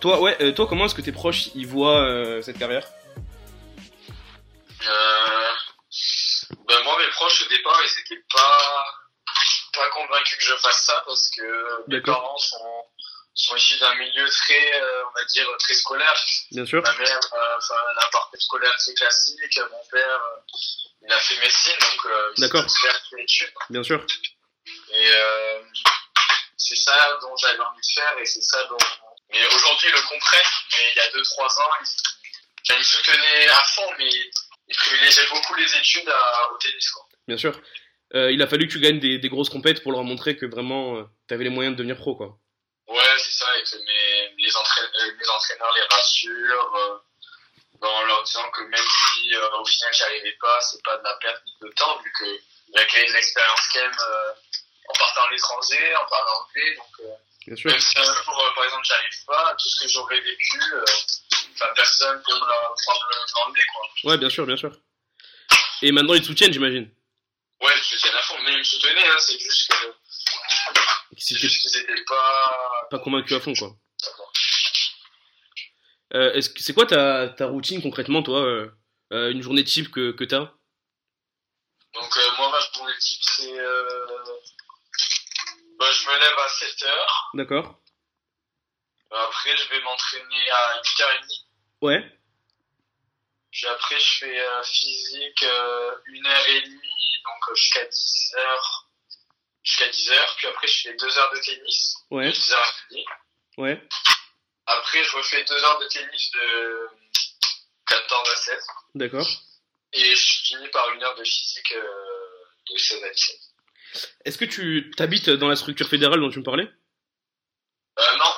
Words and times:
Toi, 0.00 0.18
ouais, 0.20 0.36
euh, 0.40 0.52
toi, 0.52 0.66
comment 0.66 0.86
est-ce 0.86 0.94
que 0.94 1.02
tes 1.02 1.12
proches 1.12 1.48
y 1.54 1.64
voient 1.66 2.00
euh, 2.00 2.40
cette 2.40 2.58
carrière? 2.58 2.86
Euh, 4.86 5.52
ben 6.66 6.82
moi, 6.84 6.96
mes 6.98 7.10
proches 7.10 7.42
au 7.42 7.48
départ, 7.48 7.78
ils 7.84 8.00
étaient 8.00 8.24
pas 8.34 8.84
pas 9.74 9.88
convaincus 9.90 10.38
que 10.38 10.44
je 10.44 10.56
fasse 10.56 10.84
ça 10.86 11.02
parce 11.06 11.30
que 11.30 11.88
mes 11.88 12.00
parents 12.00 12.38
sont 12.38 12.86
sont 13.34 13.56
issus 13.56 13.78
d'un 13.78 13.94
milieu 13.94 14.28
très, 14.28 14.82
on 15.06 15.18
va 15.18 15.24
dire, 15.26 15.46
très 15.58 15.74
scolaire. 15.74 16.14
Bien 16.50 16.66
sûr. 16.66 16.82
Ma 16.82 16.92
mère, 16.94 17.20
enfin, 17.56 17.74
elle 17.92 17.98
a 17.98 18.06
un 18.06 18.10
parcours 18.10 18.40
scolaire 18.40 18.74
très 18.78 18.94
classique. 18.94 19.60
Mon 19.70 19.84
père, 19.90 20.20
il 21.02 21.12
a 21.12 21.18
fait 21.18 21.38
médecine, 21.40 21.76
donc 21.80 22.12
il 22.36 22.44
s'est 22.44 22.50
faire 22.50 23.00
ses 23.10 23.20
études. 23.22 23.52
Bien 23.68 23.82
sûr. 23.82 24.04
Et 24.92 25.10
c'est 26.56 26.76
ça 26.76 27.18
dont 27.22 27.36
j'avais 27.36 27.60
envie 27.60 27.80
de 27.80 28.00
faire 28.00 28.18
et 28.18 28.24
c'est 28.24 28.42
ça 28.42 28.64
dont. 28.64 28.78
Mais 29.32 29.46
aujourd'hui, 29.46 29.88
ils 29.88 29.94
le 29.94 30.02
comprennent. 30.08 30.52
Mais 30.72 30.92
il 30.94 30.96
y 30.96 31.00
a 31.00 31.08
2-3 31.10 31.62
ans, 31.62 31.70
ils, 31.80 32.74
ils 32.78 32.84
soutenaient 32.84 33.48
à 33.48 33.62
fond, 33.62 33.88
mais 33.98 34.08
ils 34.68 34.76
privilégiaient 34.76 35.28
beaucoup 35.30 35.54
les 35.54 35.76
études 35.76 36.08
à- 36.08 36.52
au 36.52 36.58
tennis. 36.58 36.90
Quoi. 36.90 37.04
Bien 37.28 37.36
sûr. 37.36 37.60
Euh, 38.14 38.32
il 38.32 38.42
a 38.42 38.48
fallu 38.48 38.66
que 38.66 38.72
tu 38.72 38.80
gagnes 38.80 38.98
des, 38.98 39.18
des 39.18 39.28
grosses 39.28 39.50
compètes 39.50 39.82
pour 39.82 39.92
leur 39.92 40.02
montrer 40.02 40.36
que 40.36 40.46
vraiment 40.46 40.96
euh, 40.96 41.04
t'avais 41.28 41.44
les 41.44 41.50
moyens 41.50 41.76
de 41.76 41.78
devenir 41.78 41.96
pro, 41.96 42.16
quoi. 42.16 42.38
Ouais, 42.88 43.18
c'est 43.18 43.32
ça. 43.32 43.46
Et 43.58 43.62
que 43.62 43.76
mes, 43.76 44.34
les, 44.36 44.56
entraîneurs, 44.56 44.90
les 45.20 45.28
entraîneurs 45.28 45.72
les 45.76 45.82
rassurent 45.94 46.76
euh, 46.76 46.98
en 47.86 48.02
leur 48.04 48.22
disant 48.24 48.50
que 48.50 48.62
même 48.62 48.84
si 48.86 49.34
euh, 49.34 49.58
au 49.60 49.64
final 49.64 49.94
j'y 49.94 50.02
arrivais 50.02 50.36
pas, 50.40 50.60
c'est 50.60 50.82
pas 50.82 50.96
de 50.98 51.04
la 51.04 51.14
perte 51.14 51.42
de 51.62 51.68
temps 51.76 51.98
vu 52.02 52.12
que 52.18 52.24
il 52.72 52.74
y 52.74 53.14
a 53.14 53.18
expériences 53.18 53.68
quand 53.72 53.80
même 53.80 53.96
euh, 54.08 54.32
en 54.88 54.92
partant 54.98 55.24
à 55.24 55.30
l'étranger, 55.32 55.96
en 55.96 56.06
parlant 56.08 56.32
anglais. 56.42 56.74
Donc 56.76 57.00
euh, 57.00 57.14
Bien 57.46 57.56
sûr. 57.56 57.70
Même 57.70 57.80
si 57.80 57.98
un 57.98 58.04
jour, 58.04 58.38
euh, 58.38 58.54
par 58.54 58.64
exemple, 58.64 58.84
j'arrive 58.84 59.24
pas, 59.26 59.54
tout 59.58 59.68
ce 59.68 59.84
que 59.84 59.88
j'aurais 59.88 60.20
vécu, 60.20 60.60
euh, 60.74 60.84
personne 61.74 62.22
peut 62.26 62.34
me 62.34 62.40
l'enlever, 62.40 63.62
quoi. 63.72 64.10
Ouais, 64.10 64.18
bien 64.18 64.28
sûr, 64.28 64.46
bien 64.46 64.56
sûr. 64.56 64.72
Et 65.82 65.92
maintenant, 65.92 66.14
ils 66.14 66.20
te 66.20 66.26
soutiennent, 66.26 66.52
j'imagine. 66.52 66.90
Ouais, 67.60 67.72
ils 67.76 67.82
soutiennent 67.84 68.14
à 68.14 68.22
fond, 68.22 68.36
mais 68.44 68.52
ils 68.52 68.58
me 68.58 68.64
soutenaient, 68.64 69.08
hein, 69.08 69.16
c'est 69.18 69.38
juste 69.38 69.70
que, 69.70 69.94
c'est 71.16 71.36
juste 71.36 71.60
qu'ils 71.60 71.80
étaient 71.80 72.04
pas, 72.04 72.88
pas 72.90 72.98
convaincu 72.98 73.34
à 73.34 73.40
fond, 73.40 73.54
quoi. 73.54 73.76
Euh, 76.14 76.32
est-ce 76.32 76.50
que 76.50 76.60
c'est 76.62 76.72
quoi 76.74 76.86
ta, 76.86 77.28
ta 77.28 77.46
routine 77.46 77.80
concrètement, 77.80 78.22
toi 78.22 78.40
euh, 78.42 79.30
Une 79.30 79.42
journée 79.42 79.64
type 79.64 79.90
que, 79.90 80.10
que 80.12 80.24
t'as? 80.24 80.52
Donc, 81.94 82.16
euh, 82.16 82.30
moi, 82.38 82.50
ma 82.50 82.60
journée 82.78 82.96
type, 82.98 83.20
c'est, 83.22 83.58
bah, 85.80 85.90
je 85.90 86.06
me 86.06 86.18
lève 86.18 86.38
à 86.38 86.48
7 86.48 86.82
heures. 86.82 87.30
D'accord. 87.32 87.80
Après, 89.10 89.56
je 89.56 89.68
vais 89.70 89.80
m'entraîner 89.80 90.50
à 90.50 90.82
8h30. 90.82 91.44
Ouais. 91.80 92.18
Puis 93.50 93.66
après, 93.66 93.98
je 93.98 94.18
fais 94.18 94.40
euh, 94.40 94.62
physique 94.62 95.42
euh, 95.42 95.94
une 96.06 96.26
heure 96.26 96.48
et 96.48 96.60
demie, 96.60 97.22
donc 97.24 97.48
euh, 97.48 97.54
jusqu'à 97.54 97.86
10 97.86 98.34
heures. 98.36 98.88
Jusqu'à 99.64 99.88
10 99.88 100.10
heures. 100.10 100.36
Puis 100.36 100.46
après, 100.48 100.66
je 100.68 100.80
fais 100.82 100.94
deux 100.94 101.18
heures 101.18 101.32
de 101.32 101.40
tennis. 101.40 101.96
Ouais. 102.10 102.26
De 102.26 102.30
10 102.30 102.52
heures 102.52 102.60
à 102.60 102.94
midi. 102.94 103.06
Ouais. 103.56 103.88
Après, 104.66 105.02
je 105.02 105.16
refais 105.16 105.44
deux 105.44 105.64
heures 105.64 105.78
de 105.80 105.88
tennis 105.88 106.30
de 106.32 106.88
14 107.86 108.30
à 108.30 108.36
16. 108.36 108.66
D'accord. 108.96 109.28
Et 109.94 110.14
je 110.14 110.42
finis 110.44 110.68
par 110.68 110.90
une 110.90 111.02
heure 111.02 111.16
de 111.16 111.24
physique 111.24 111.72
euh, 111.72 112.44
de 112.70 112.76
16 112.76 113.02
à 113.02 113.08
17. 113.08 113.36
Est-ce 114.24 114.38
que 114.38 114.44
tu 114.44 114.90
t'habites 114.96 115.30
dans 115.30 115.48
la 115.48 115.56
structure 115.56 115.88
fédérale 115.88 116.20
dont 116.20 116.30
tu 116.30 116.38
me 116.38 116.44
parlais? 116.44 116.68
Euh, 117.98 118.16
non. 118.18 118.32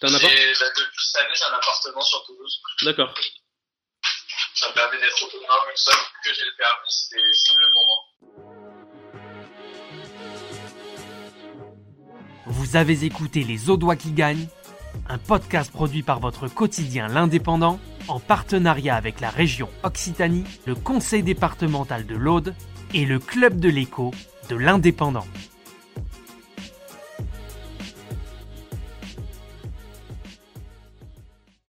T'as 0.00 0.08
un 0.08 0.14
appart? 0.14 0.32
Et, 0.32 0.52
bah, 0.60 0.66
depuis 0.76 1.06
cette 1.06 1.22
année, 1.22 1.34
j'ai 1.34 1.44
un 1.44 1.56
appartement 1.56 2.02
sur 2.02 2.24
Toulouse. 2.24 2.62
D'accord. 2.82 3.14
Ça 4.54 4.68
me 4.68 4.74
permet 4.74 4.98
d'être 4.98 5.22
autonome 5.22 5.48
ça. 5.74 5.92
Vu 5.92 6.30
que 6.30 6.34
j'ai 6.34 6.44
le 6.44 6.56
permis, 6.56 6.88
c'est 6.88 7.16
c'est 7.32 7.52
mieux 7.52 7.70
pour 7.72 7.86
moi. 7.86 7.98
Vous 12.46 12.76
avez 12.76 13.04
écouté 13.04 13.44
Les 13.44 13.70
Audois 13.70 13.96
qui 13.96 14.12
gagnent, 14.12 14.48
un 15.08 15.18
podcast 15.18 15.72
produit 15.72 16.02
par 16.02 16.20
votre 16.20 16.48
quotidien 16.48 17.08
L'Indépendant 17.08 17.80
en 18.08 18.20
partenariat 18.20 18.96
avec 18.96 19.20
la 19.20 19.30
région 19.30 19.70
Occitanie, 19.84 20.44
le 20.66 20.74
conseil 20.74 21.22
départemental 21.22 22.06
de 22.06 22.14
l'Aude 22.14 22.54
et 22.94 23.04
le 23.04 23.18
club 23.18 23.58
de 23.58 23.68
l'écho 23.68 24.12
de 24.52 24.58
l'Indépendant. 24.58 25.26